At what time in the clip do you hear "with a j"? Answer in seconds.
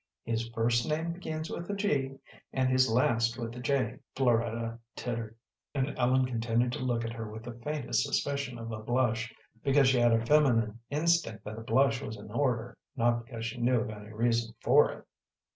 3.37-3.99